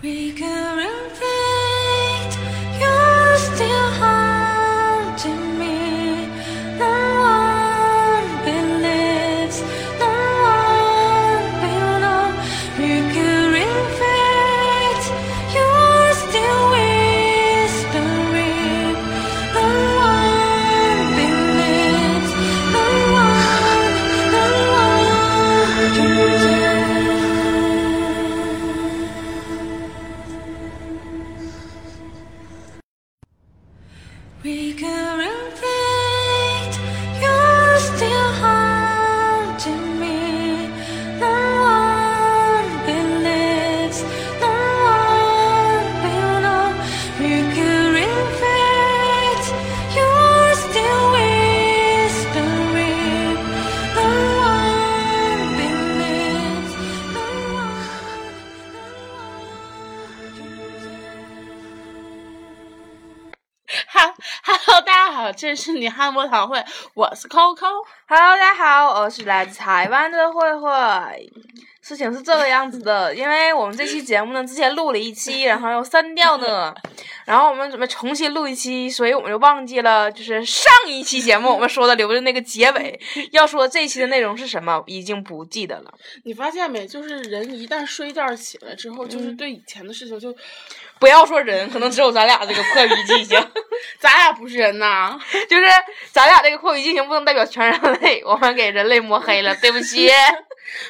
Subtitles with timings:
[0.00, 0.87] We could.
[64.42, 67.86] Hello，大家好，这是你汉博堂会，我是 Coco。
[68.08, 70.68] Hello，大家好，我是来自台湾的慧慧。
[71.88, 76.74] 事情是这个样子的，因为我们这期节目呢，之前录了一期，然后又删掉呢，
[77.24, 83.00] 然后我们准备重新录一期，所以我们就忘记了，就是上一期节目我们说的留的那个结尾，
[83.32, 85.90] 要说这期的内容是什么，已经不记得了。
[86.24, 86.86] 你发现没？
[86.86, 90.36] 就是人一旦睡觉起来之后，就是对以前的事情就，
[90.98, 93.42] 不要说人，可能只有咱俩这个破鱼记性，
[93.98, 95.18] 咱俩不是人呐。
[95.48, 95.64] 就是
[96.12, 100.06] 咱俩这个破鱼记性不能代表全人类，我们给人类抹黑了，对不起，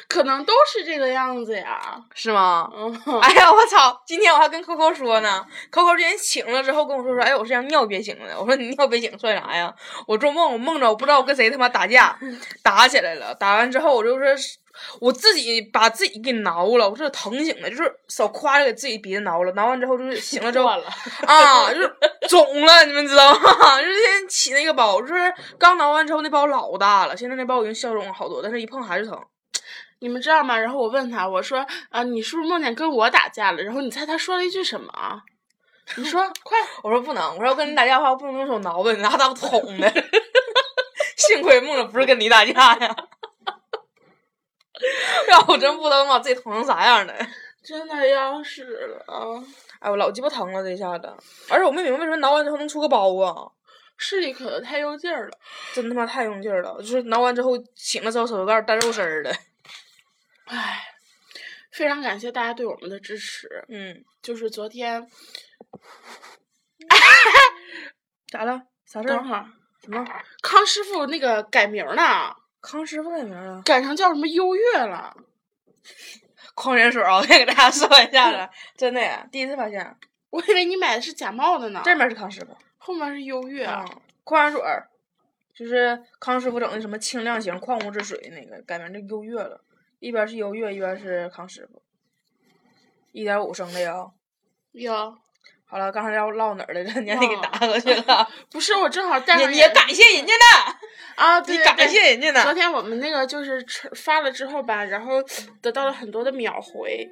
[0.07, 1.79] 可能都是这个样子呀。
[2.13, 2.69] 是吗？
[2.75, 4.01] 嗯，哎呀，我操！
[4.05, 8.39] 今天我还跟 Coco 说呢，Coco 之前醒了之后跟我说说，哎，我是让尿憋醒的。
[8.39, 9.73] 我说你尿憋醒算啥呀？
[10.07, 12.17] 我做梦，我梦着我不知道我跟谁他妈打架，
[12.63, 13.33] 打起来了。
[13.35, 14.35] 打完之后，我就是
[15.01, 19.51] 我自己把自己给挠了，我这疼醒的，就是手夸着给自己鼻子挠了。
[19.53, 20.83] 挠完之后就是醒了之后了。
[21.25, 21.95] 啊，就是
[22.29, 23.39] 肿了，你们知道吗？
[23.81, 29.19] 就是先起那个包，就是刚挠完之后那包老大了，现在那包已经消肿了好多，但是一碰还是疼。
[29.99, 30.57] 你们知道吗？
[30.57, 33.61] 然后我问他，我说啊，你是不是梦见跟我打架了？
[33.61, 35.21] 然后你猜他说了一句什么啊？
[35.97, 39.91] 你说 快，我说不能，我说我跟你打架的话，我不能用手挠吧，你拿刀捅的。
[41.17, 42.95] 幸亏梦着不是跟你打架呀，
[45.29, 47.13] 要我真不知道把自己捅成啥样的。
[47.61, 49.43] 真的要死了。
[49.79, 51.13] 哎，我老鸡巴疼了这一下子，
[51.49, 53.51] 而且我没明白为什么挠完之后能出个包啊！
[53.97, 55.37] 是你可能太用劲儿了。
[55.73, 59.31] 真他妈太用劲儿了，就是挠完之后醒了之后手指盖儿带肉丝儿的。
[60.49, 60.83] 唉，
[61.71, 63.63] 非常感谢大家对我们的支持。
[63.69, 65.07] 嗯，就是昨天，
[68.27, 68.63] 咋了？
[68.85, 69.17] 啥事儿？
[69.17, 69.45] 等会儿，
[69.83, 70.03] 什么？
[70.41, 73.61] 康师傅那个改名儿呢，康师傅改名了？
[73.61, 75.15] 改成叫什么优越了。
[76.55, 79.95] 矿泉水儿啊，我先给大家说一下子， 真的，第一次发现，
[80.31, 81.81] 我以为你买的是假冒的呢。
[81.85, 82.57] 这面是康师傅。
[82.79, 83.65] 后面是优越。
[83.65, 83.85] 啊，
[84.23, 84.89] 矿泉水儿，
[85.53, 89.61] 就是康师傅整的什么轻量型矿物质水那个，改名叫优越了，
[89.99, 91.81] 一边是优越，一边是康师傅，
[93.11, 93.93] 一点五升的呀。
[94.71, 94.93] 有，
[95.65, 96.99] 好了，刚才要唠哪儿来着？
[97.01, 98.29] 你还给忘打过去了。
[98.51, 100.75] 不是我正好带你上你也感谢人家呢，
[101.15, 102.43] 啊，对你感谢人家呢。
[102.43, 105.15] 昨天我们那个就是吃发了之后吧，然后
[105.61, 107.09] 得到了很多的秒回，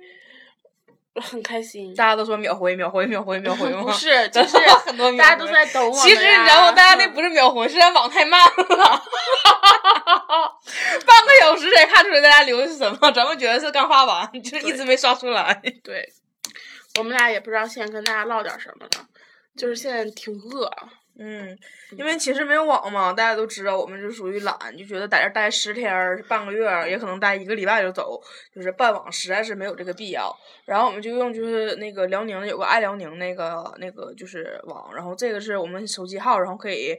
[1.16, 1.94] 我很开心。
[1.96, 3.84] 大家都说秒回秒回秒回秒回吗？
[3.84, 6.72] 不是，就是 很多秒大家都回在等我其实你知道吗？
[6.72, 9.04] 大家那不是秒回，是咱网太慢了，
[10.28, 10.52] 哦
[11.06, 15.54] 半个小时才看出来大家留的是什么，咱们觉得是刚发完，就一直没刷出来。
[15.84, 16.08] 对，
[17.00, 19.08] 我们俩也不知道现在跟大家唠点什么呢，
[19.58, 20.72] 就是现在挺饿。
[21.20, 21.58] 嗯，
[21.98, 28.22] 因为寝室没有网嘛，大家都知道，我们就属于懒，就觉得在这儿待十天儿、半个月，也可能待一个礼拜就走，
[28.54, 30.32] 就是办网实在是没有这个必要。
[30.66, 36.96] 然后我们就用就是那个辽宁的有个爱辽宁那个那个就是网，然后这个是我们手机号，然后可以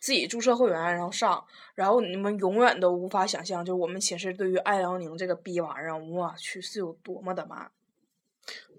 [0.00, 1.44] 自己注册会员，然后上。
[1.76, 7.70] 然后你们永远都无法想象，就我们寝室对于爱辽宁这个逼玩意儿，我去是有多么的慢。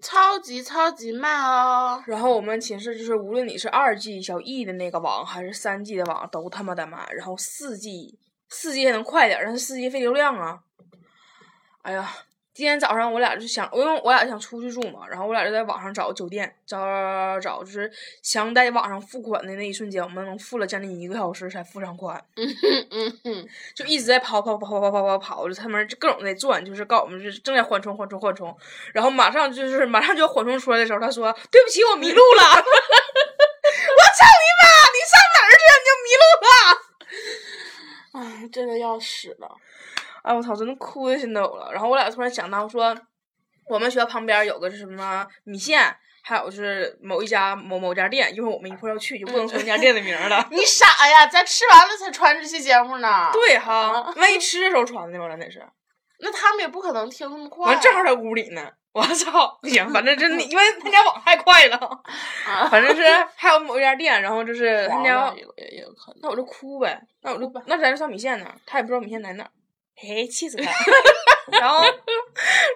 [0.02, 2.02] 超级超级慢哦！
[2.06, 7.06] 然后我们寝室就是，无论你是二 G 小 E 的那个网，还是三 G 的网，都他妈的慢。
[7.14, 8.18] 然后四 G，
[8.48, 10.58] 四 G 还能快点，但是四 G 费流量啊。
[11.82, 12.12] 哎呀，
[12.54, 17.90] 今天早上我俩就想，因为我俩想出去住嘛，然后我俩就在网上找酒店，找找找，就是
[18.22, 22.22] 想在网上付款的那一瞬间，我们能付了将近一个小时才付上款。
[22.36, 22.46] 嗯
[22.90, 28.54] 嗯嗯，就一直在跑跑跑跑跑跑跑跑，就他们各种在转，就是告诉我们就是正在缓冲缓冲缓冲，
[28.92, 32.42] 然后马上就是马上就要缓冲出来的时候，他说对不起，我迷路了。
[32.52, 32.58] 我
[34.12, 34.64] 操你妈！
[34.92, 35.64] 你上哪儿去？
[35.80, 36.52] 你就迷路了？
[38.44, 39.56] 哎，真的要死了。
[40.22, 41.70] 哎我操，真的哭的心都有了。
[41.72, 42.96] 然后我俩突然想到说，
[43.68, 50.46] 我们学校旁边有个是什么米线，还有就是某一家某某家店，一会儿我们一会儿要去，就不能说那家店的名儿了。
[50.52, 51.26] 你傻呀？
[51.26, 55.62] 咱吃完了才传这期节目呢。，对哈，万一吃的时候传的吧，咱得是。
[56.20, 57.66] 那他们也不可能听那么快。
[57.66, 59.58] 完正好在屋里呢，我操！
[59.60, 61.76] 不行，反正真的， 因为他家网太快了，
[62.46, 63.02] 啊，反正是
[63.34, 65.42] 还有某一家店，然后就是他家，也
[65.78, 65.84] 也。
[66.22, 69.50] 那我就哭呗，那我就那咱就上米线呢，他也不知道米线在哪儿，
[69.96, 70.70] 嘿，气死他。
[71.60, 71.84] 然后，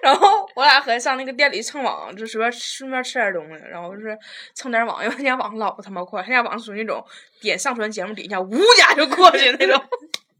[0.03, 4.17] 然后我俩合计上那个店里蹭网，就随便顺便吃点东西，然后就是
[4.53, 7.03] 蹭点网，因为他家网老他妈快，他家网属于那种
[7.41, 9.81] 点上传节目底下呜家就过去那种。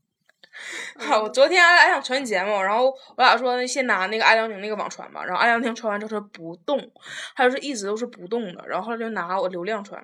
[1.00, 6.80] 好，我昨天俺俩想传节目，然后我俩说先拿那个爱良宁那个网传吧，然后爱良宁传完之后它不动，
[7.36, 10.04] 它就是一直都是不动的，然后后来就拿我流量传，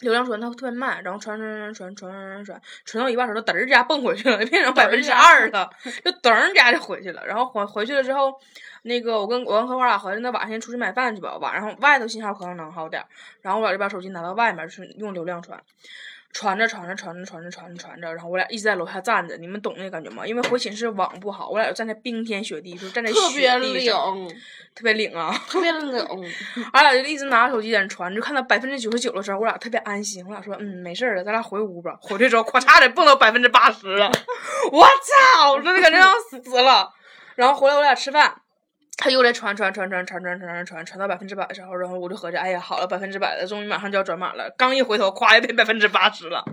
[0.00, 5.70] 流量传它特别慢，然后传传传传传传传传到一半时候，它嘚儿家蹦回去了， 变成百分之二了，
[6.04, 8.34] 就嘚儿家就回去了，然后回回去了之后，
[8.82, 13.06] 那个我跟我跟荷花俩合计，那晚上先出去买饭去吧，晚上外头信号可能能好点儿，
[13.42, 15.62] 然后我俩就把手机拿到外面，去用流量传。
[16.32, 20.26] 传着传着传着传着传着传着，然后我俩一直在楼下站着，你们懂那个感觉吗？
[20.26, 24.28] 因为回寝室网不好，我俩就站在冰天雪地，就站在特别雪地上，冷，
[24.74, 25.34] 特别冷啊！
[25.48, 26.24] 特别冷。
[26.72, 31.98] 俺俩就一直拿着手机在那传，就看到百分之九十九的时候，我俩特别安心，我俩说嗯没事儿了，咱俩回屋吧。
[32.00, 34.10] 回去之后，咔嚓的蹦到百分之八十了，
[34.70, 35.52] 我操！
[35.52, 36.12] 我真的感觉要
[36.42, 36.92] 死了。
[37.34, 38.40] 然后回来我俩吃饭，
[39.02, 44.52] 他又来传传传传传传传传传到百分之百的时候，然后我就合计，哎呀，好了，百分之百了，终于马上就要转满了。
[44.58, 46.44] 刚一回头，咵又变百分之八十了。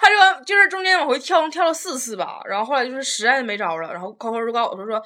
[0.00, 5.00] 他就就是中间往回跳，跳了四次吧，然后后来就是实在没招了，然后扣扣就告诉我说说，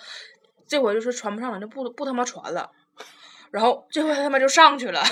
[0.67, 2.71] 这回就是传不上了，就不不他妈传了。
[3.51, 5.03] 然后这回他妈就上去了。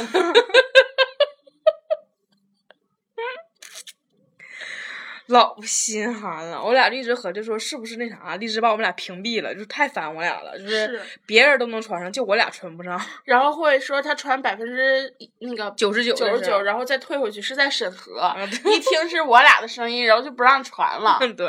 [5.28, 13.00] 老心寒了，我俩就一直合计说，是不是那啥，荔枝把我们俩屏蔽了，就是太烦我俩了，就是是别人都能传上，就我俩传不上。
[13.24, 18.36] 然后会说他传百分之那个九十九九十九，然后再退回去是在审核，啊
[18.66, 21.18] 一听是我俩的声音，然后就不让传了。
[21.34, 21.48] 对，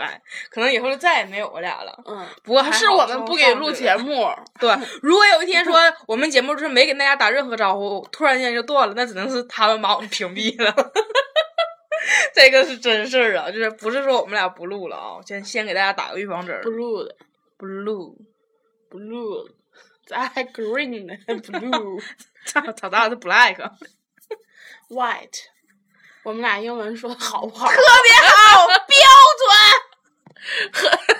[0.50, 2.02] 可能以后就再也没有我俩了。
[2.06, 4.06] 嗯，不过还是我们不给录节目。
[4.06, 4.30] 目，
[4.62, 4.72] 对，
[5.02, 10.72] 如果有一天说我们节目就是没给大家打任何招呼，突然间就断了，那只能是他们把我们屏蔽了。
[12.34, 15.22] 这个是真事儿啊，就是不是说我们俩不录了啊？
[15.26, 17.16] 先先给大家打个预防针儿不，录的，
[17.58, 18.18] 不录。
[18.88, 19.54] 不录的，
[20.08, 22.02] 咱还 green 呢，blue
[22.46, 23.70] 操操，咱俩是 black，white，
[26.24, 27.68] 我们俩英文说的好不好？
[27.68, 28.96] 特别好，标
[29.42, 29.50] 准。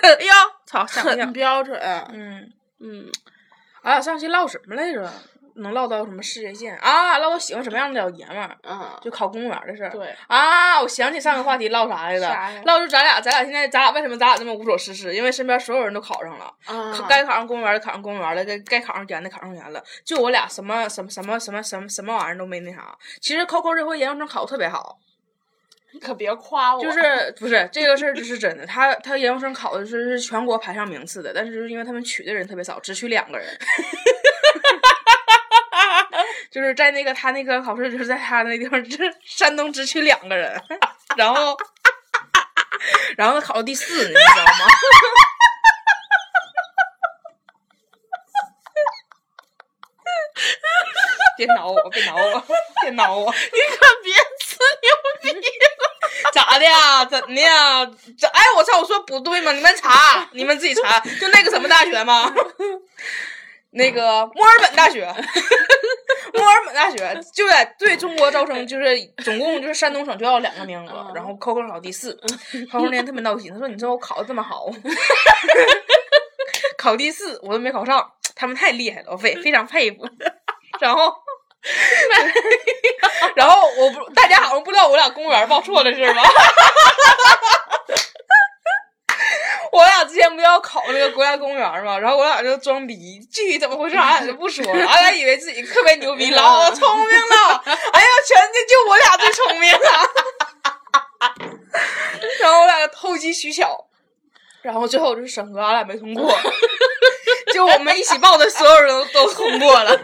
[0.02, 0.32] 哎呦，
[0.64, 1.32] 操，吓我一跳很。
[1.34, 1.78] 标准。
[2.12, 3.10] 嗯，嗯，
[3.82, 5.12] 俺俩上期唠什么来着？
[5.56, 7.18] 能唠到什么事业线啊？
[7.18, 9.90] 唠到喜欢什么样的老爷们儿，嗯，就考公务员的事儿。
[9.90, 12.28] 对，啊，我想起上个话题唠啥来着？
[12.64, 15.14] 唠就咱俩，咱俩现在咱俩为什么咱俩这么无所事事？
[15.14, 16.52] 因为身边所有人都考上了，
[17.08, 22.96] 该考上公务员的考上公务员了，该该考上研的考上研了，就我俩什么什么什么什么什么什么玩意儿都没那啥。
[23.20, 24.98] 其实 Coco 这回研究生考的特别好，
[25.92, 28.66] 你可别夸我，就是不是这个事儿，这是真的。
[28.66, 33.46] 他他研究生考的是是全国排上名次的，但是就是因为他们取的人特别少，只取两个人。
[36.50, 40.60] 就是在那个他那个考试，就是在他那地方，就是山东只取两个人，
[41.16, 41.56] 然后，
[43.16, 44.66] 然后他考到第四，你知道吗？
[51.36, 52.44] 别挠我，别挠我，
[52.80, 53.30] 别挠我。
[53.32, 53.38] 你
[53.76, 54.90] 可别吹牛
[55.22, 55.42] 逼了。
[56.32, 57.04] 咋的呀？
[57.04, 57.84] 怎的呀？
[58.18, 58.78] 这哎，我操！
[58.78, 59.52] 我说不对吗？
[59.52, 62.32] 你们查，你们自己查，就那个什么大学吗？
[63.70, 65.04] 那个墨尔本大学，
[66.34, 68.86] 墨尔本大学就在对中国招生，就是
[69.24, 72.18] 总共就是山东省就要两个名额，嗯然后 Coco 考第四
[72.70, 74.66] ，Coco 那天特别闹心，他说：“你说我考的这么好，
[76.78, 80.08] 考第四我都没考上，他们太厉害了，我非非常佩服。”
[80.80, 81.14] 然后。
[83.34, 86.22] 然后我不，大家好像不知道我俩公务员报错的事儿吗？
[89.76, 91.98] 我俩之前不要考那个国家公务员吗？
[91.98, 97.62] 然后我俩就装逼，具体怎么回事俺俩就不说了，俺俩以为自己特别牛逼，老聪明了。
[97.66, 99.78] 哎呀，全家就我俩最聪明了。
[102.40, 103.86] 然后我俩就投机取巧，
[104.62, 106.34] 然后最后就是审核，俺俩没通过，
[107.52, 109.94] 就我们一起报的所有人都通过了。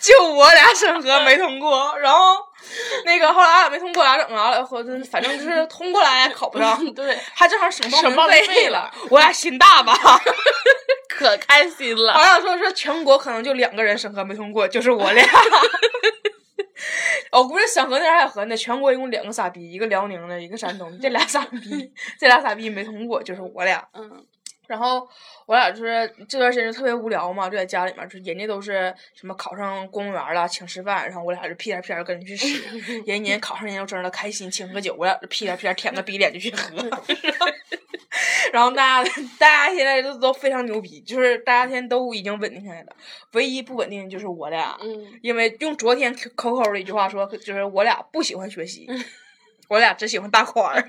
[0.00, 2.36] 就我俩审核没通过，然后
[3.04, 4.62] 那个后来俺俩没通过，咋整啊？
[4.62, 9.96] 或者反正就是通过来考不上， 对，还正好省省报费了了，我俩心大吧？
[11.08, 12.12] 可开心了。
[12.12, 15.24] 好像说说全国可能就两个人审核没通过，就是我俩。
[17.30, 23.86] 我估计审核那人还核呢，全国一共两个傻逼，一个辽宁的，一个山东的，这俩傻逼，这俩傻逼没通过，就是我俩。
[23.92, 24.24] 嗯，
[24.68, 25.08] 然后
[25.46, 32.62] 我俩就是这段时间就特别无聊嘛，就在家里面，就人家都是什么考上公务员了，请吃饭，然后我俩就屁颠屁颠跟着去吃。
[33.06, 36.76] 人家考上研究生了，开心请喝酒，我俩就屁颠屁颠舔个逼脸就去喝。
[38.52, 42.96] 然后大家大家现在都都非常牛逼，就是大家现在都已经稳定下来了，
[43.32, 48.86] 唯一不稳定的就是我俩，嗯，因为用昨天 Coco 的一句话说，就是我俩不喜欢学习，
[49.68, 50.86] 我俩只喜欢大款儿。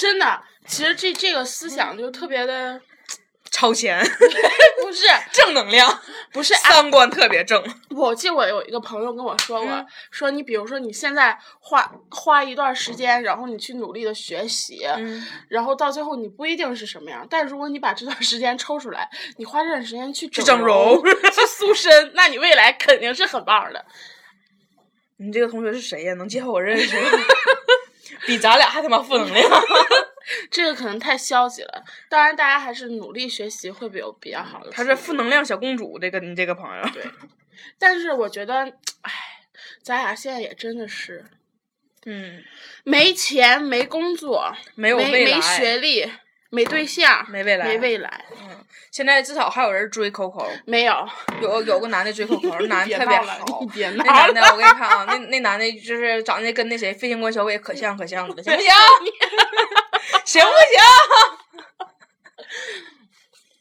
[0.00, 2.80] 真的，其实这这个思想就特别的，
[3.52, 4.00] 超前，
[4.80, 6.00] 不是正能量，
[6.32, 7.62] 不是，哎三观特别正。
[7.90, 23.84] 我记得我有一个朋友跟我说过，嗯说你比如说你现在花花一段时间，然后你去努力的学习，嗯然后到最后你不一定是什么样，但如果你把这段时间抽出来，你花这段时间去整容去塑身，那你未来肯定是很棒的。
[25.18, 26.14] 你这个同学是谁呀？
[26.14, 27.08] 能介绍我认识吗？
[28.26, 29.50] 比咱俩还他妈负能量。
[30.50, 34.70] 这个可能太消极了，当然大家还是努力学习会比有比较好的。
[34.70, 36.84] 她是负能量小公主，这个你这个朋友。
[36.92, 37.02] 对，
[37.78, 38.54] 但是我觉得，
[39.02, 39.12] 唉，
[39.82, 41.24] 咱俩现在也真的是
[42.06, 42.44] 嗯，
[42.84, 46.10] 没钱、没工作、没没有未来没学历、
[46.50, 51.08] 没对象、没未来没未来，嗯，现在至少还有人追 Coco，没有。
[51.40, 53.24] 有有个男的追 Coco， 男的特别好
[53.74, 58.70] 那男的，我给你看啊，那那男的就是长得跟那谁飞行官小伟可像可像的，行不行？
[60.26, 60.80] 行不行？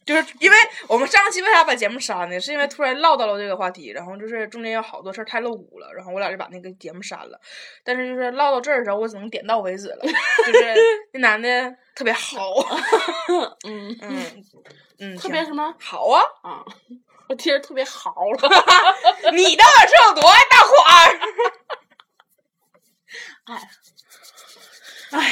[0.09, 2.39] 就是因为我们上期为啥把节目删呢？
[2.39, 7.39] 是因为突然唠到了这个话题，然后就是中间有好多事儿太露骨了，然后我俩就把那个节目删了。
[7.83, 9.99] 但是就是唠到这儿的时候，我只能点到为止了。
[10.01, 10.75] 就是
[11.13, 12.41] 那男的特别好，
[13.69, 14.45] 嗯，嗯
[14.99, 16.23] 嗯，特别什么好啊！
[16.41, 16.65] 啊？
[17.29, 18.49] 我听着特别豪了。
[19.31, 20.73] 你到底是有多爱大款
[21.05, 21.19] 儿？
[23.45, 23.69] 哎，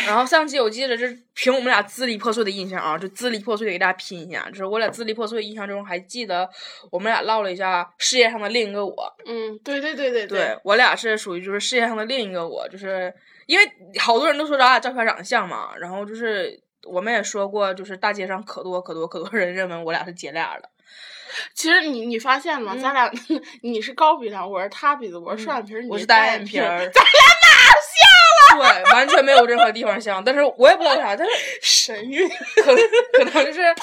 [0.07, 4.47] 然后上期我记得，就是凭我们俩支离破碎的印象啊，就支离破碎的给大家拼一下。
[4.49, 6.49] 就是我俩支离破碎的印象中，还记得
[6.91, 9.15] 我们俩唠了一下世界上的另一个我。
[9.25, 13.13] 嗯，对对对对对我俩是属于就是世界上的另一个我，就是
[13.45, 20.63] 因为好多人都说咱俩照片长得像嘛，然后就是我们也说过，就是大街上可多可多可多人认为我俩是姐俩了。
[21.53, 22.75] 其实你你发现了吗？
[22.81, 23.11] 咱俩
[23.61, 27.49] 你是高鼻梁，我是塌鼻子，我是双眼皮儿，你是单单眼皮儿， 咱俩哪
[27.83, 28.06] 像了？
[28.57, 32.29] 对，完全没有任何地方像，但是我也不知道为啥，但是神韵。
[32.63, 32.77] 可能
[33.13, 33.75] 可能是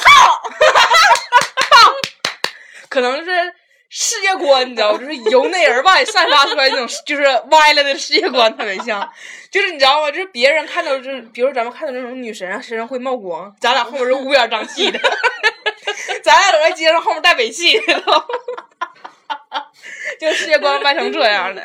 [2.89, 3.55] 可能是
[3.89, 4.99] 世界观，你知道吗？
[4.99, 9.09] 就是由内而外散发出来那种就是歪了的世界观特别像，
[9.51, 10.11] 就是你知道吗？
[10.11, 14.99] 就是别人看到就是，比如咱们看到那种女神啊，身上会冒光，咱俩后面是乌烟瘴气的，
[16.23, 17.81] 咱俩走在街上后面带尾气
[20.21, 21.63] 就世界观歪成这样的。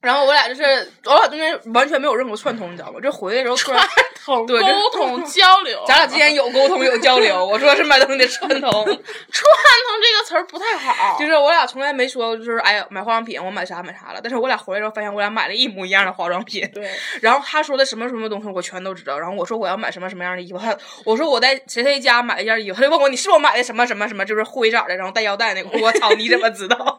[0.00, 0.62] 然后我俩就是，
[1.04, 2.98] 我俩中间完全没有任何串通，你知道吗？
[3.00, 3.86] 就回来的时候突然，
[4.24, 7.44] 通对沟通 交流，咱俩之间有沟通有交流。
[7.44, 16.66] 我说是买东西得串通，串通这个词儿不太好，就是我俩从来没说就是哎呀买化妆品我买啥买啥了，但是我俩回来之后发现我俩买了一模一样的化妆品。
[16.72, 16.90] 对，
[17.20, 26.98] 然后他说的什么什么东西我全都知道，然后我说我要买什么什么样的衣服，他我说我在谁谁家买一件衣服，他就问我你是不是买的什么什么什么，就是灰色的，然后带腰带那个，我操你怎么知道？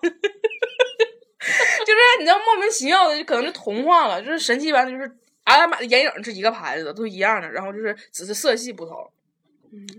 [1.94, 5.12] 就是你知道莫名其妙的，就可能就同化了，就是神奇般的，就是
[5.44, 9.12] 俺俩买的眼影是一个牌子的，都一样的，然后就是只是色系不同。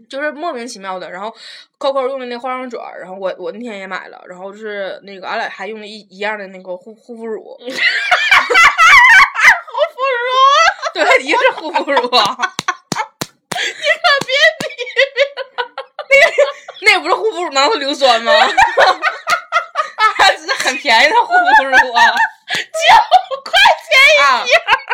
[0.07, 1.35] 就是莫名其妙的，然后
[1.79, 7.79] Coco 用的那化妆水，然后我我那天也买了，然后就是那个俺俩还用了一一样的那个护护肤乳，护肤乳，
[10.93, 14.67] 对，一个是护肤乳啊，你可别比，
[16.13, 16.37] 那个
[16.83, 18.31] 那个不是护肤乳，难道是硫酸吗？
[20.77, 22.07] 便宜的护肤乳啊，
[22.53, 22.95] 九
[23.45, 23.53] 块
[23.89, 24.45] 钱啊，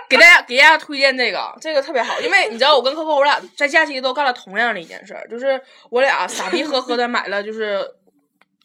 [0.08, 7.84] 给大家给大家推荐这个，这个特别好，因为你知道我跟 Coco 我俩在假期都干了同样的一件事儿，就是我俩傻逼呵呵的买了就是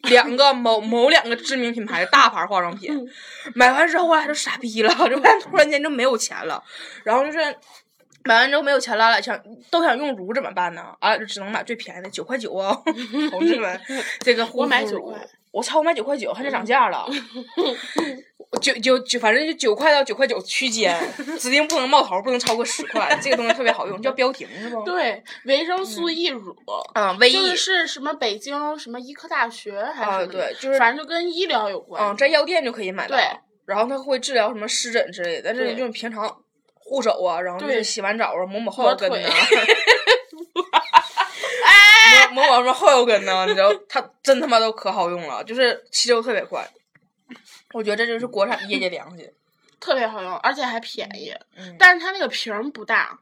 [0.03, 2.91] 两个某某两个知名品牌的大牌化妆品，
[3.55, 6.63] 买完之后我俩就傻逼了，就突然间就没有钱了，
[7.03, 7.55] 然后就是。
[8.25, 9.39] 买完之后没有钱了，想
[9.70, 10.96] 都想用乳怎么办呢？
[11.00, 12.74] 啊就只能买最便宜的，九块九啊，
[13.32, 13.80] 同志们，
[14.22, 17.06] 这个护我买肤乳九块我操，我买九块九，还得涨价了。
[18.62, 20.96] 九九九，反正就九块到九块九区间，
[21.39, 23.18] 指定不能冒头，不能超过十块。
[23.22, 24.84] 这个东西特别好用，叫标婷是不？
[24.84, 26.56] 对，维生素 E 乳，
[26.94, 32.03] 啊，唯一就是是什么北京什么医科大学还是啊对就是反正就跟医疗有关。
[32.03, 33.15] 嗯，在药店就可以买到。
[33.15, 33.25] 对，
[33.65, 36.42] 然后它会治疗什么湿疹之类的，但是对这种平常
[36.93, 39.17] 护手啊，然后就是洗完澡啊，抹抹后抹腰跟呐
[39.50, 39.57] 腿，
[42.35, 46.63] 抹抹抹什么后腰跟呐，你知道，它真他妈都可好用了，就是吸收特别快。
[47.73, 49.27] 我觉得这就是国产业界良心。
[49.81, 51.33] 特别好用，而且还便宜。
[51.57, 53.17] 嗯但是它那个瓶儿不大，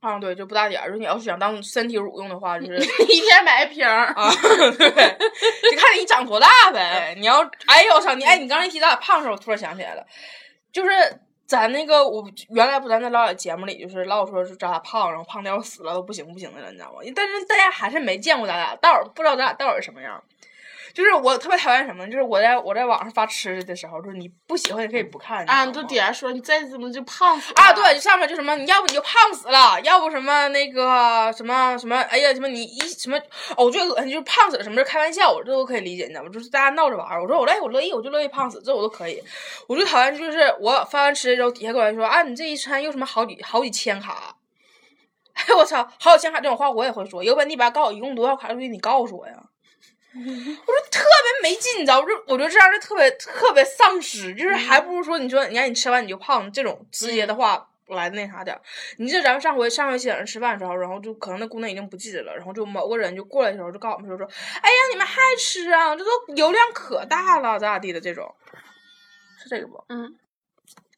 [0.00, 0.86] 啊，对，就不大点儿。
[0.86, 4.06] 就是你要是想当身体乳用的话，就是一天买一瓶儿。
[4.14, 4.30] 啊，
[4.78, 7.14] 对， 就看你长多大呗。
[7.18, 10.06] 你要，哎呦我操，你哎，你刚才一提咱俩胖的时候，我突然想起来了，
[10.72, 10.90] 就是
[11.46, 16.98] 咱那个我原来不咱在老在节目里就是唠说是咱俩胖，然后胖的要死了，都不行不行的了，你知道吗？
[17.14, 20.22] 但是大家还是没见过咱俩，道不知道咱俩到底是什么样。
[20.94, 33.16] 就是我特别讨厌什么，就是我在我在网上发吃的的时候，就是你不喜欢你可以不看啊，你就底下说你再怎么就胖死啊，对，就上面就什么，你要不你就胖死了，要不什么那个什么什么，哎呀，什么你一什么，
[33.56, 36.28] 哦，我最恶心就是胖死了，什么是开玩笑，我这都可以理解，你知道吗？
[36.30, 39.22] 就是大家闹着玩儿，我说我乐意，我乐意，我就乐意胖死，这我都可以。
[39.66, 44.36] 我最讨厌就是我发完吃的之后，底下有人说啊，你这一餐又什么好几好几千卡，
[45.32, 49.34] 哎 我操，好几千卡这种话我也会说，有本事你把告诉我一共多少卡路里，你告诉我呀。
[50.14, 51.04] 我说特
[51.42, 52.00] 别没劲，你知道？
[52.00, 58.60] 我就我觉得这样是特别特别丧失，就是还不如说你说你让你吃完你就胖这种直接的话来那啥点儿。
[58.98, 64.26] 你记得咱们上回上回请人吃饭的时候，然后就可能那姑娘已经不记得了，然后就某个人就过来的时候就告诉我们说说，
[64.60, 65.96] 哎呀你们还吃啊？
[65.96, 68.34] 这都油量可大了，咋咋地的这种，
[69.42, 69.82] 是这个不？
[69.88, 70.14] 嗯。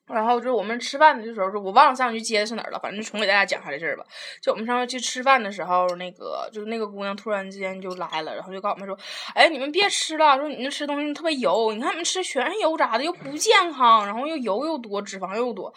[0.06, 4.04] 然后就是我们吃饭的时候，我忘了上去接的是哪儿了，反正就重给大家讲一下这事儿吧。
[4.40, 8.99] 就我们上回去吃饭的时候，那个就是那个姑娘突然之间就来了，然后就告诉我们说
[9.34, 15.73] ：“哎，你们别吃了，说你们吃东西特别油，你看你们吃全是油炸的，又不健康，然后又油又多，脂肪又多。”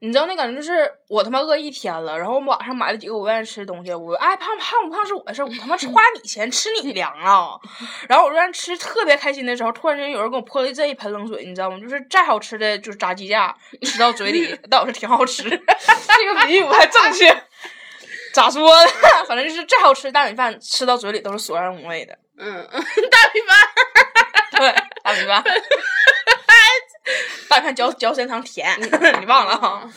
[0.00, 7.58] 你知道那感觉就是我他妈饿一天了，然后我晚上买了几个我愿意吃的东西，我爱胖胖不胖是我的事儿，我他妈花 你钱吃你粮啊！
[8.08, 11.78] 然后我让吃特别开心的时候，突然间有人给我泼了这一盆冷水，你知道吗？
[11.80, 17.34] 就是再好吃的就是炸鸡架，吃到嘴里 倒是挺好吃， 这个比喻不太正确，
[18.34, 18.90] 咋说呢？
[19.26, 22.18] 反正就是再好吃的大米饭吃到嘴里都是索然无味的。
[22.38, 23.58] 嗯，大米饭。
[24.58, 25.42] 对，大米饭，
[27.48, 28.68] 大米饭嚼嚼时间长甜，
[29.20, 29.88] 你忘了哈？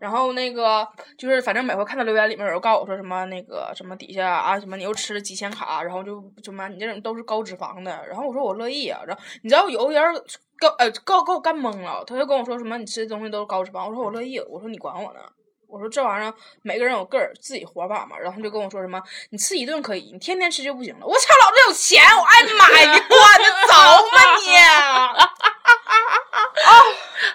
[0.00, 10.14] 然后那个就是，反正每回看到留言里面有人告诉我说什么那个什么底下啊什么你又吃了几千卡，然后就什么你这种都是高脂肪的，然后我说我乐意啊，然后你知道有个人
[10.58, 15.20] 告呃告给我干懵了，他就跟我说什么你吃的东西都是高脂肪，我说我乐意，我说你管我呢。
[15.66, 21.06] 我说这玩意儿每个人有个儿自己活法嘛，然后他就跟我说什么，你吃一顿可以，你天天吃就不行了。
[21.06, 23.74] 我操，老子有钱，我爱买，你管得着
[24.12, 25.53] 吗你？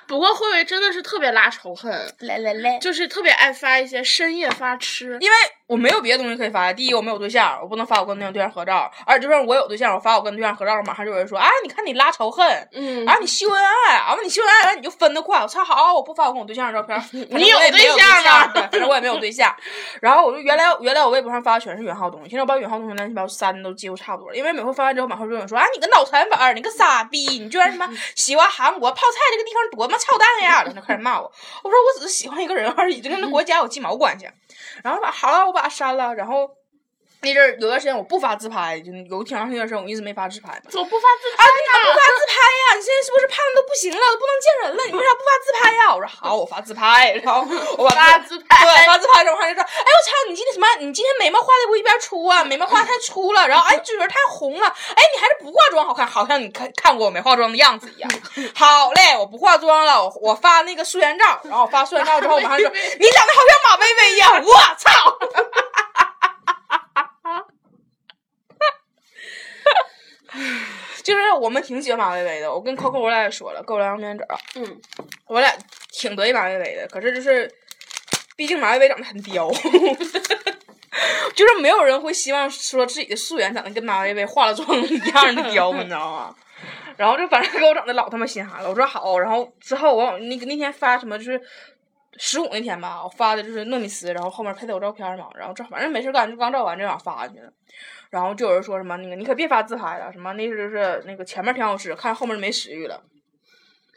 [0.10, 5.16] 不过慧慧真的是特别拉仇恨，来来来，就是特别爱发一些深夜发吃。
[5.22, 5.38] 因为
[5.70, 6.74] 我没有别的东西可以发。
[6.74, 15.40] 第一，我没有对象，我不能发我跟那个对象合照；而就算我有对象，我发我跟对象合照，马上就有人说，啊，你看你拉仇恨，嗯啊，你秀恩爱，啊，你秀恩爱，完你就分得快。
[15.40, 17.00] 我操，好，我不发我跟我对象的照片。
[17.12, 19.56] 你有对对象吗对，反正我也没有对象。
[20.02, 24.36] 然后我就原来原来我微博上发的全是允浩东西，现在我把允浩东西乱七八糟删的都几乎差不多了。
[24.36, 30.64] 因为每回发完之后，马上就有人说，啊，你个脑残粉儿，你个傻逼，你居然什么 喜欢韩国泡菜这个地方多么操蛋呀！
[30.64, 31.32] 然后就开始骂我。
[31.64, 34.28] 我说我只是喜欢一个人而已，这跟那国家有鸡毛关系？
[34.84, 36.16] 然后把好了，我把把删了。
[36.16, 36.50] 然后
[37.22, 40.72] 那阵儿有段时间我不发自拍，就有挺长时间我一直没发自拍嘛。
[40.72, 42.00] 怎么不发自啊，拍你咋不？
[42.00, 42.66] 发自拍呀？
[42.76, 44.84] 你现在是不是胖的都不行了，都不能见人了？
[44.88, 45.94] 你为啥不发自拍呀？
[45.94, 47.12] 我说好，我发自拍。
[47.22, 47.46] 然后
[47.78, 50.68] 我把发自拍对，发自拍之后，他就说，哎我操，你今天什么？
[50.80, 52.42] 你今天眉毛画的不一边粗啊？
[52.44, 53.46] 眉毛画太粗了。
[53.46, 54.68] 然后哎，嘴唇太红了。
[54.68, 58.10] 哎，你还是不化妆好看，好像你看看过我没化妆的样子一样。
[58.56, 64.42] 好嘞，我不化妆了，我我发那个素颜照，然后我发素颜照之后，我马上说，你长得好像马薇薇一样。
[64.42, 65.20] 我操！
[71.10, 74.82] 就是我们挺喜欢马薇薇的，我跟 Coco 我俩也说了，给我两张面纸儿，嗯，
[75.26, 75.52] 我俩
[75.92, 76.88] 挺得意马薇薇的。
[76.88, 77.52] 可是就是，
[78.36, 79.50] 毕竟马薇薇长得很刁，
[81.36, 86.36] 就是没有人会希望说自己的素颜长得跟马薇薇化了妆一样的刁，你知道吗？
[86.96, 88.70] 然后就反正给我整的老他妈心寒了。
[88.70, 91.42] 我说好，然后之后我往那个那天发什么就是。
[92.22, 97.54] 十五那天吧，我发的就是糯米糍，然后后面配的我照片嘛，然后这反正没事干，就刚照完这样发进去了，
[98.10, 103.04] 然后就有人说什么那个你可别发自拍了，什么那就是那个前面挺好吃，看后面没食欲了。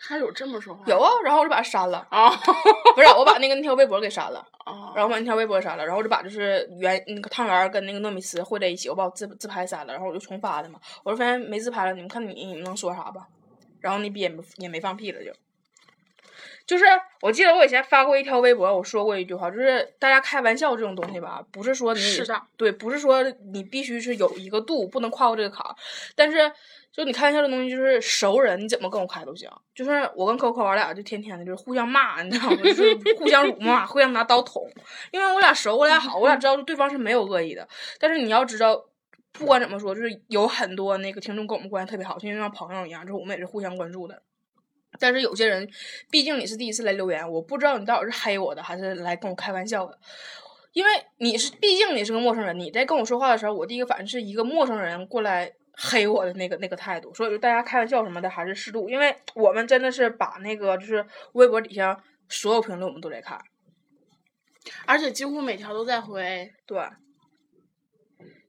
[0.04, 0.82] 还有这么说话？
[0.86, 2.28] 有啊，然后我就把它删了，啊
[2.96, 4.92] 不是我把那个那条微博给删了，啊！
[4.96, 13.28] 然后把那条微博删了，然后我就把就是原那个汤圆跟那个糯米糍混在一起，我把我自自拍删了，然后我就重发的嘛，我说发现没自拍了，你们看你你们能说啥吧？
[13.80, 15.30] 然后那逼也没也没放屁了就。
[16.66, 16.84] 就是
[17.20, 23.22] 我记得我以前发过一条微博，我说过一句话，就是大家开玩笑这种东西吧，不是说你适当对，不是说
[23.52, 25.74] 你必须是有一个度，不能跨过这个坎儿。
[26.14, 26.50] 但是
[26.92, 29.50] 就你开玩笑的东西，就是熟人你怎么跟我开都行。
[29.74, 32.56] 就是我跟 Coco 我俩就天天的就是互相骂，你知道吗？
[32.62, 34.68] 就是 互相辱骂，互相拿刀捅。
[35.10, 37.66] 因为我俩熟，我俩好，我俩知道对方是没有恶意的。
[37.98, 38.84] 但是你要知道。
[39.34, 44.22] 不管怎么说，就是有很多那个听众跟我们关系特别好，就像朋友一样，就是我们也是互相关注的。
[44.98, 45.68] 但是有些人，
[46.10, 49.98] 毕竟你是第一次来留言，我不知道你到底是黑我的还是来跟我开玩笑的。
[50.72, 63.38] 因为你是毕竟你是个陌生人，你在跟我说话的时候，我第一个反应是一个陌生人过来黑我的那个那个态度，所以就大家开玩笑什么的还是适度，因为我们真的是把那个就是微博底下所有评论我们都在看，
[64.86, 66.50] 而且几乎每条都在回。
[66.64, 66.82] 对，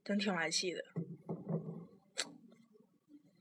[0.06, 0.82] 真挺来气的。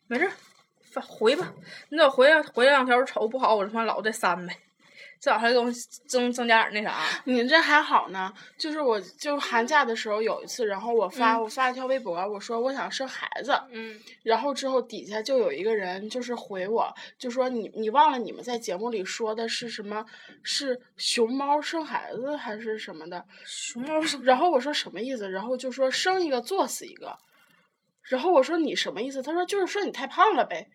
[0.09, 0.52] 没事儿，发
[1.01, 1.53] 回吧，
[1.89, 4.53] 你等回来回来两条瞅不好，我他妈老再删呗，
[5.21, 5.71] 至少还给我
[6.07, 6.99] 增增加点那啥。
[7.25, 20.05] 你这还好呢，就是我就寒假的时候有一次，然后我发、我发一条微博，我说我想生孩子，嗯然后之后底下就有一个人就是回我，就说你你忘了你们在节目里说的是什么？
[20.43, 23.25] 是熊猫生孩子还是什么的？
[23.47, 25.31] 熊猫是然后我说什么意思？
[25.31, 27.17] 然后就说生一个作死一个。
[28.03, 29.23] 然后我说你什么意思？
[29.23, 30.69] 他说就是说你太胖了呗。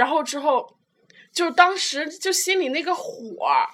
[0.00, 0.66] 然后之后，
[1.30, 3.04] 就当时就心里那个火，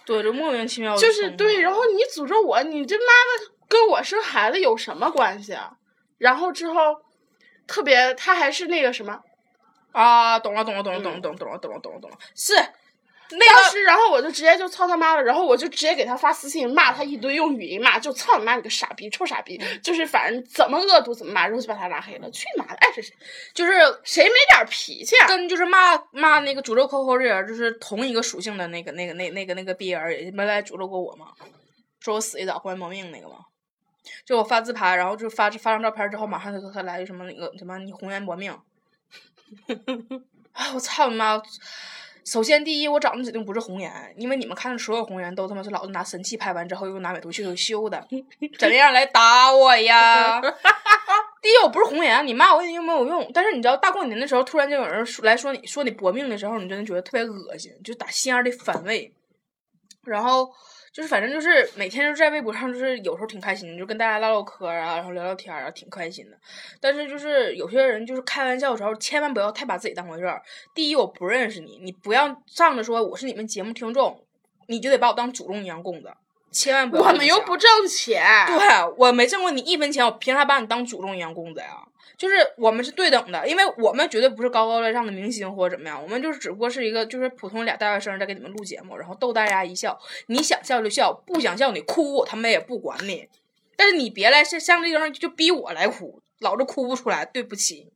[0.04, 1.60] 对，就莫名其妙地就是对。
[1.60, 5.70] 然后你诅咒我，你这妈的跟我生孩子有什么关系啊？
[6.18, 7.00] 然后之后，
[7.68, 9.20] 特别他还是那个什么，
[9.92, 12.70] 啊，懂了懂了懂了懂了嗯懂了懂了懂了懂了懂了，是那个
[13.28, 22.30] 当时，然后我就直接就操他妈了，然后我就直接给他发私信骂他一堆，用语音骂，就操你妈你个傻逼，臭傻逼，就是反正怎么恶毒怎么骂，然后就把他拉黑了。
[22.30, 23.12] 去你妈的，爱谁谁，
[23.54, 23.72] 就是
[24.04, 25.26] 谁没点脾气啊？
[25.26, 31.26] 跟就是骂骂那个诅咒 Coco 这人，就是同一个属性的那个那个那那个那个逼人，也没来诅咒过我吗？
[32.00, 33.38] 说我死一早，还磨命那个吗？
[34.24, 38.56] 就我发自拍，然后就发发张照片之后，马上就他来什么那个什么你红颜薄命，
[40.52, 41.42] 哎我操你妈！
[42.26, 48.04] 首先第一，我长得指定不是红颜，因为你们看的所有红颜都他妈是老子拿神器拍完之后又拿美图秀秀修的，
[48.58, 50.40] 怎么样来打我呀？
[51.40, 53.30] 第一，我不是红颜，你骂我又没有用。
[53.32, 59.14] 但是你知道，大过年的时候，突然就有人说来说你说你薄命的时候，你真的觉得特别恶心，就打心眼儿里反胃。
[60.02, 60.50] 然后
[60.96, 66.38] 就是反正就是每天就在微博上，就是有时候挺开心的，就跟大家唠唠嗑啊，然后聊聊天啊，挺开心的。
[66.80, 70.40] 但是就是有些人就是开玩笑的时候，千万不要太把自己当回事儿。
[70.74, 74.24] 第一，我不认识你，你不要仗着说我是你们节目听众，
[74.68, 76.16] 你就得把我当祖宗一样供着，
[76.50, 77.02] 千万不要。
[77.02, 81.82] 我们又不挣钱，对，我没挣过你一分钱，我凭啥把你当祖宗一样供着呀？
[82.16, 89.98] 就是我们是对等的，因为我们绝对不是高高在上的明星或者怎么样，我们就是只不过是一个就是普通俩大学生在给你们录节目，然后逗大家一笑。
[90.28, 93.28] 你想笑就笑，不想笑你哭，他们也不管你。
[93.76, 97.92] 但是你别来像像这种就逼我来哭，老子哭不出来，对不起。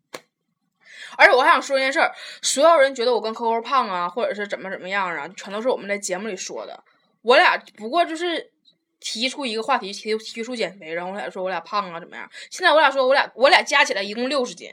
[1.17, 6.85] 而且我还想说一件事儿，所有人觉得我跟 Coco 胖啊，或者是怎么怎么样啊，全都是我们在节目里说的。
[7.23, 8.51] 我俩不过就是
[8.99, 12.29] 提出一个话题，提提出减肥，然后我俩说我俩胖啊怎么样？
[12.51, 14.71] 现在我俩说我俩我俩加起来一共六十斤，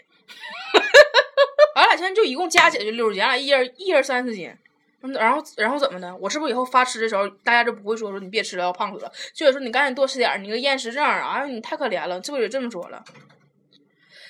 [1.75, 4.53] 俺俩现在就一共加起来就六十斤，俺俩一人一人三十斤。
[5.13, 6.13] 然后，然后怎么的？
[6.17, 9.11] 我是不是以后发吃的时候，大家就不会说说你别吃了，要胖死了？
[9.33, 13.01] 就得说你赶紧多吃点儿，你个厌食症啊，哎你太可怜了，这不也这么说了？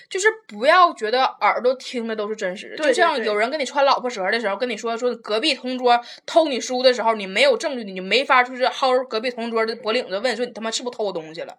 [0.09, 11.57] 就是不要觉得耳朵听的都是真实的，对就像对有人跟你穿老婆舌的时候，跟你说说隔壁同桌偷你书的时候，你没有证据，你就没法就是薅隔壁同桌的脖领子问说你他妈是不是偷我东西了？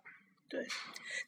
[0.48, 0.66] 对，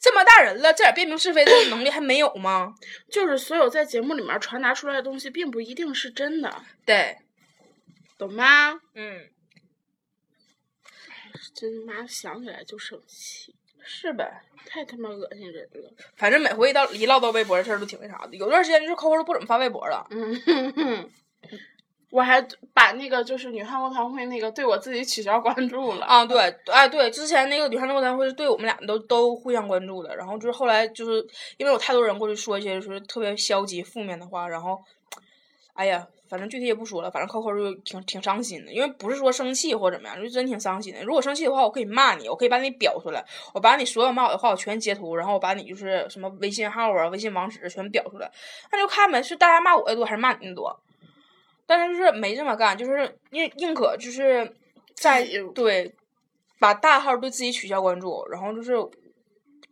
[0.01, 2.75] 这么大人了，这点辨明是非的能力还没有吗？
[3.13, 7.19] 就是所有在节目里面传达出来的东西，并不一定是真的，对，
[8.17, 8.81] 懂吗？
[8.95, 9.29] 嗯，
[11.55, 13.55] 真妈想起来就生气，
[13.92, 14.40] 是呗。
[14.66, 15.90] 太他妈恶心人了。
[16.14, 20.07] 反正每回一到一唠到微博的事儿都挺那啥的，有段时间就是扣扣都不怎么发微博了。
[20.11, 21.11] 嗯哼哼，
[22.11, 22.40] 我还
[22.72, 26.07] 把那个就是女汉子堂会那个对我自己取消关注了。
[26.07, 31.26] 啊，对，哎，对，之前那个女汉子座谈会是对我们俩都都互相关注的，然后就是后来就是
[31.57, 34.81] 因为有太多人过去说一些就是特别消极负面的话，然后，
[35.72, 41.03] 哎呀，反正具体也不说了，反正扣扣就挺挺伤心的，因为不是说生气或怎么样，就真挺伤心的。
[41.03, 48.31] 如果生气的话，我可以骂你，我可以把你表出来，我把你所有骂我的话我全截图，然后我把你就是什么微信号啊、微信网址全表出来，
[48.71, 50.81] 那就看呗，是大家骂我的多还是骂你的多？
[51.66, 54.55] 但是就是没这么干，就是宁宁可就是
[54.95, 55.93] 在对
[56.59, 58.73] 把大号对自己取消关注，然后就是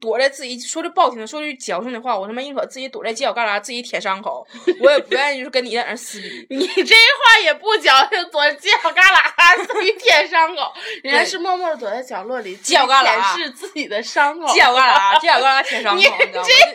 [0.01, 4.47] 躲在自己说句不好听的，说句矫情的话，我他妈宁可自己 躲在犄角旮旯自己舔伤口，
[4.81, 6.47] 我也不愿意就是跟你在那撕逼。
[6.51, 14.47] 你这话也不矫情，躲犄角旮旯自己舔伤口，人家是默默的躲在角落里，犄角旮旯舔舐自己的伤口。
[14.49, 16.05] 犄角旮旯，犄角旮旯舔伤口，你？
[16.05, 16.73] 这一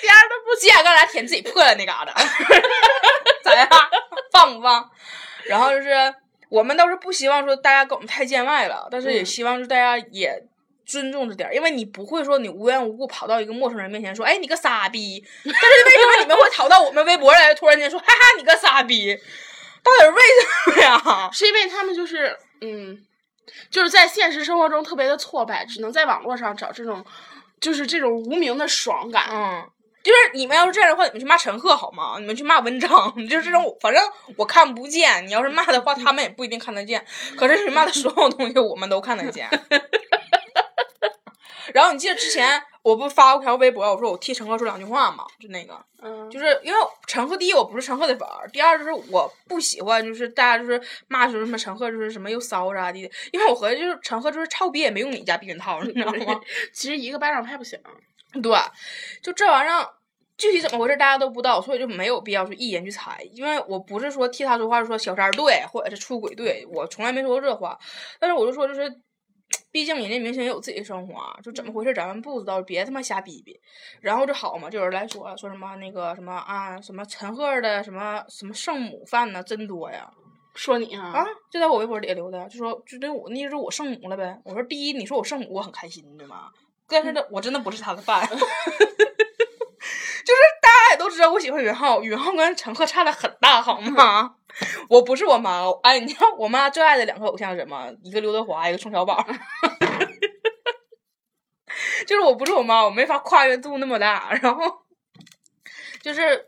[0.00, 2.14] 点都不犄角旮旯舔自己破了那嘎达，
[3.42, 3.68] 咋样？
[4.32, 4.90] 棒不棒？
[5.46, 5.90] 然后就是
[6.48, 10.42] 我们倒是不希望说大家跟我们太见外了，但是也嗯希望就是大家也
[10.90, 15.24] 尊重着点儿，因为你不会说你无缘无故跑到一个陌生人面前说，哎，你个傻逼。
[15.44, 19.14] 但是为什么你们会跑到我们微博来，突然间说，哈哈，你个傻逼？
[19.84, 21.30] 到底是为什么呀？
[21.32, 22.98] 是因为他们就是嗯，
[23.70, 27.04] 就是在现实生活中特别的挫败，只能在网络上找这种，
[27.60, 29.28] 就是这种无名的爽感。
[29.30, 29.64] 嗯，
[30.02, 32.16] 就是你们要是这样的话，你们去骂陈赫好吗？
[32.18, 34.02] 你们去骂文章，就是这种，反正
[34.36, 35.26] 我看不见。
[35.26, 37.04] 你要是骂的话，他们也不一定看得见。
[37.36, 39.48] 可是你骂的所有东西，我们都看得见。
[41.72, 52.98] 然后你记得之前我不发过条微博，我说我替陈赫说两句话嘛，就那个，嗯，就是因为陈赫第一我不是陈赫的粉儿，第二就是我不喜欢就是大家就是骂说什么陈赫就是什么又骚啥的，
[53.32, 56.40] 因为我合计就是陈赫就是操逼也没用你家避孕套，你知道吗？
[56.72, 57.78] 其实一个巴掌拍不响。
[58.42, 58.56] 对，
[59.22, 59.88] 就这玩意儿，
[60.38, 63.18] 具体怎么回事大家都不知道，所以就没有必要去一言去猜。
[63.32, 67.76] 因为我不是说替他说话，说小三儿对，或者是出轨对，我从来没说过这话。
[68.20, 68.88] 但是我就说，就是，
[69.72, 73.58] 毕竟人家明星也有自己的生活啊，就怎么回事咱们不知道，别他妈瞎逼逼。
[74.00, 80.10] 然后这好嘛，就有人来说说什么那个什么啊，什么陈赫的什么什么圣母饭呢，真多呀。
[80.54, 84.36] 说你啊，啊，就在我微博里留的，就说就对我那就是我圣母了呗。
[84.44, 86.48] 我说第一，你说我圣母，我很开心，对吗？
[86.88, 88.42] 但是呢，我真的不是他的饭， 就是
[90.60, 94.34] 大家也都知道我喜欢云浩，云浩跟陈赫差的很大，好吗？
[94.88, 97.92] 我不是我妈，哎，你知道我妈最爱的两个偶像是什么？
[98.02, 99.24] 一个刘德华，一个宋小宝。
[102.06, 104.82] 就是我不是我妈，我没法跨越度那么大，然后
[106.02, 106.46] 就是。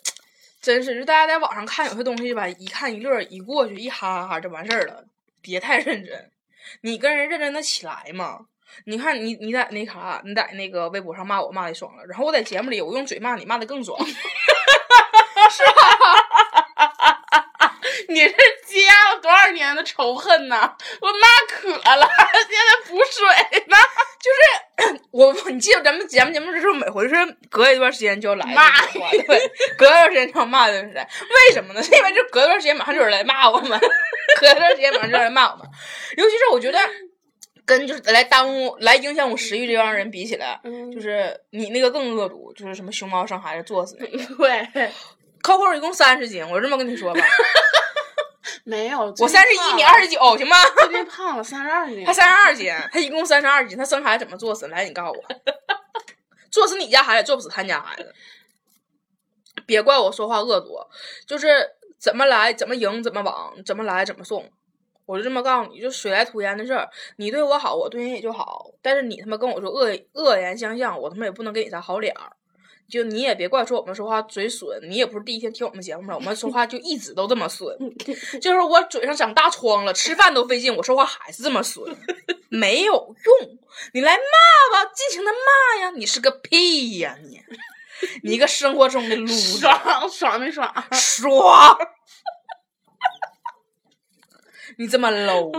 [0.63, 5.05] 真是，就大家在网上看有些东西吧，一看一乐，一过去一哈哈就完事儿了。
[5.41, 6.31] 别太认真，
[6.83, 8.47] 你跟人认真的起来嘛。
[8.87, 14.21] 你看你你在那啥，你在那个微博上骂我骂的爽了，然后我在节目里我用嘴骂你骂的更爽，是吧？
[18.13, 18.35] 你是
[18.67, 20.57] 积压了多少年的仇恨呢？
[21.01, 22.09] 我妈渴了，
[22.49, 23.77] 现在补水呢。
[24.23, 27.15] 就是 我 你记得咱们节目节目就是每回是
[27.51, 31.83] 隔一段时间就要来骂我对，隔一段时间就要骂一段时间，为什么呢？
[31.83, 33.79] 是因为就隔一段时间马上就有人来骂我们，
[34.41, 35.67] 隔一段时间马上就有人骂我们，
[36.17, 36.79] 尤其是我觉得
[37.67, 40.61] 跟就是来耽误、来影响我食欲这帮人比起来，
[40.95, 44.35] 就是你那个更恶毒，就是什么熊猫生孩子作死那个。
[44.73, 44.89] 对
[45.43, 47.21] ，Coco 一共三十斤，我这么跟你说吧，
[48.65, 50.57] 没有，我三十一，你二十九，行吗？
[50.87, 52.13] 最近胖了三十二斤他。
[52.13, 54.69] 三十二斤，他一共三十二斤，他生孩子怎么作死？
[54.69, 55.25] 来，你告诉我，
[56.51, 58.15] 作死你家孩子，做不死他家孩子。
[59.67, 60.79] 别怪我说话恶毒，
[61.27, 64.51] 就是怎么来怎么赢怎么往，怎么来怎么送。
[65.05, 66.89] 我就这么告诉你，就水来土掩的事儿。
[67.17, 68.71] 你对我好，我对人也就好。
[68.81, 72.33] 但是你他妈跟我说恶恶言相向，我他妈也不能给你啥好脸儿。
[72.93, 77.75] 就你也别怪说我们说话嘴损，你也不是第一天听我们节目了，我们说话就一直都这么损。
[78.39, 81.97] 就是我嘴上长大疮了，吃饭都费劲，我说话还是这么损，
[82.51, 83.59] 没有用。
[83.95, 84.21] 你来骂
[84.77, 85.91] 吧，尽情的骂呀！
[85.97, 87.41] 你是个屁呀你！
[88.25, 90.71] 你一个生活中的 loser，爽爽没爽？
[90.93, 91.79] 爽！
[94.77, 95.51] 你这么 low，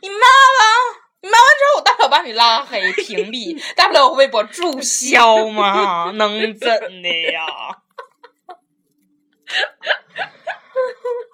[0.00, 6.68] 你骂吧，你骂完之后，我大不了把你拉黑、屏蔽， 大不了我微博注销嘛， 能怎
[7.02, 7.46] 的呀？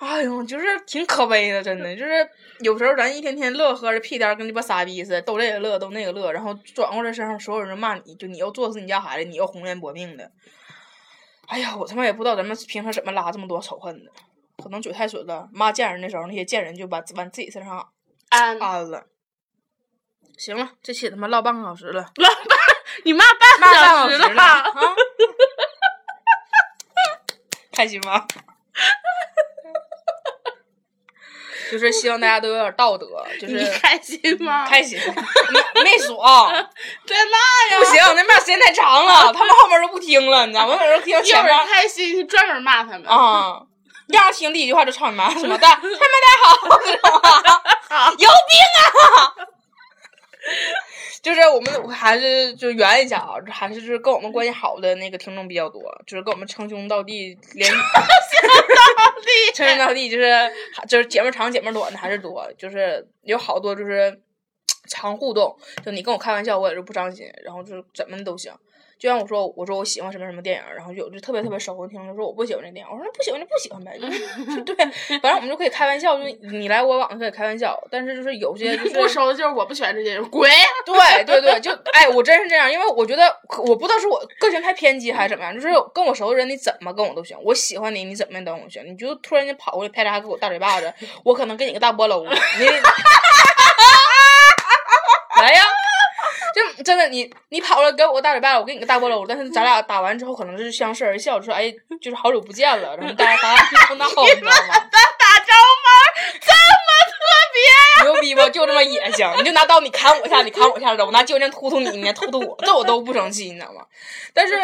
[0.00, 2.28] 哎呦，就是挺可悲的，真的，就是
[2.60, 10.30] 有时候咱一天天乐呵着屁颠儿，跟鸡巴傻逼似的，都这个乐，都那个乐，然后转过来身上，所有人都骂你，就你要作死你家孩子，你要红颜薄命的。
[11.46, 14.10] 哎呀，我他妈也不知道咱们平时怎么拉这么多仇恨的，
[14.62, 17.88] 可能嘴太损了，骂贱人的时候，那些贱人就把往自己身上
[18.28, 19.06] 安，安了。
[20.38, 22.58] 行了，这期他妈唠半个小时了，唠半
[23.04, 24.64] 你骂半个小时了啊！
[27.72, 28.24] 开心吗？
[31.70, 33.06] 就是希望大家都有点道德，
[33.38, 34.66] 就是你开心吗？
[34.66, 34.98] 开心。
[35.50, 36.56] 没没说啊，在
[37.26, 37.78] 骂呀！
[37.78, 40.74] 不行，那骂时间太长了，他们后面都不听了，你知道吗？
[40.74, 43.04] 我有时候听前面儿开心就专门骂他们。
[43.04, 43.60] 啊，
[44.08, 45.98] 让人听第一句话就操你妈什么的，他们大
[46.44, 47.28] 好，知道吗？
[48.12, 48.28] 有病啊！
[51.22, 57.70] 就是我们还是就圆一下啊，还是就是跟我们关系好的那个听众比较多，就是跟我们称兄道弟，连
[59.54, 60.52] 称兄道弟，就是
[60.86, 64.20] 就是姐妹儿长姐妹儿短的还是多，就是有好多就是
[64.88, 68.52] 常互动，就你跟我开玩笑，我也是不伤心，然后就是怎么都行。
[68.98, 74.74] 就像我说，我说我喜欢什么什么电影，然后有就特别特别熟的听众说我不喜欢这电影，我说不喜欢就不喜欢呗，就是 对，
[75.20, 80.50] 反正我们就可以开玩笑，就你来我往可以开玩笑，但是就是有些就是 不熟的就是我不喜欢这些人，滚！
[80.84, 90.92] 对对对，就哎，我真是这样，因为我觉得我不知道是我个性太偏激还是怎么样，就是跟我熟的人，你怎么跟我都行，我喜欢你，你怎么都行，你就突然间跑过来啪嚓给我大嘴巴子，
[91.24, 92.30] 我可能给你个大波搂，你
[95.40, 95.87] 来呀，就
[96.88, 101.70] 真的，你你跑了给我个大礼拜，我给你个大波搂，但是咱俩打完之后，可能就是相视而笑，说哎，
[102.00, 104.56] 就是好久不见了，然后大家咱俩就闹，你知道吗？
[104.90, 105.84] 咱打招呼
[106.40, 107.20] 这么特
[107.52, 108.40] 别呀、牛逼不？
[108.48, 113.84] 就这么野性，你就拿刀你砍我一下，你砍我一下的，我拿胶粘突突你，你突突我，这我都不生气，你知道吗？
[114.32, 114.54] 但是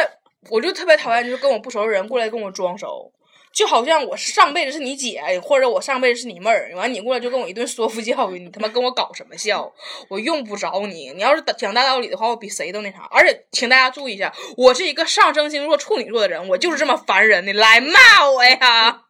[0.48, 3.12] 我就特别讨厌，就是跟我不熟的人过来跟我装熟，
[3.54, 9.72] 就好像我上辈子是你姐，或者我上辈子是你妹儿，完你过来就跟我一顿说服教育，你他妈跟我搞什么笑？
[10.10, 13.06] 我用不着你，你要是讲大道理的话，我比谁都那啥。
[13.12, 19.04] 而且请大家注意一下，我是一个上升星座处女座的人，我就是这么烦人的，来骂我呀！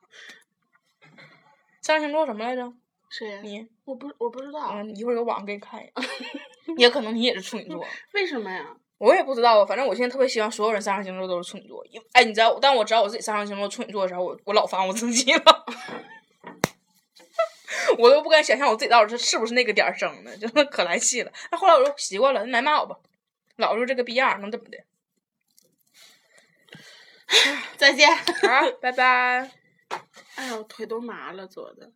[1.80, 2.70] 上升星座什么来着？
[3.08, 3.38] 谁呀？
[3.42, 3.66] 你？
[3.86, 8.76] 我不我不知道，嗯，一会儿有网上给你看一眼， 也可能你也是处女座，为什么呀？
[8.98, 9.66] 我也不知道啊。
[9.66, 11.84] 反正我现在特别希望所有人上升星座都是处女座。
[11.86, 15.64] 因为哎，你知道，当我知道我自己上升星座处女座的时候，我我老烦我自己了，
[17.98, 21.32] 我都不敢想象我自己到底是是不是那个点儿生的，真的可来气了。
[21.50, 22.96] 那后来我就习惯了，你来骂我吧，
[23.56, 24.78] 老是这个逼样，能怎么的？
[27.76, 28.14] 再见。
[28.16, 29.50] 好， 拜拜。
[30.36, 31.90] 哎呀，我腿都麻了，坐的。